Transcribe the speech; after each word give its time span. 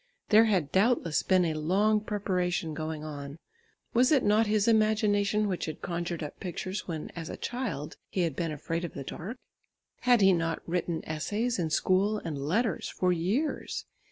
There 0.29 0.45
had 0.45 0.71
doubtless 0.71 1.21
been 1.21 1.45
a 1.45 1.53
long 1.53 1.99
preparation 2.01 2.73
going 2.73 3.03
on. 3.03 3.37
Was 3.93 4.11
it 4.11 4.23
not 4.23 4.47
his 4.47 4.67
imagination, 4.67 5.47
which 5.47 5.65
had 5.65 5.83
conjured 5.83 6.23
up 6.23 6.39
pictures, 6.39 6.87
when 6.87 7.11
as 7.15 7.29
a 7.29 7.37
child 7.37 7.97
he 8.09 8.21
had 8.21 8.35
been 8.35 8.51
afraid 8.51 8.83
of 8.83 8.93
the 8.95 9.03
dark? 9.03 9.37
Had 9.99 10.21
he 10.21 10.33
not 10.33 10.67
written 10.67 11.03
essays 11.05 11.59
in 11.59 11.69
school 11.69 12.17
and 12.17 12.35
letters 12.39 12.89
for 12.89 13.13
years? 13.13 13.85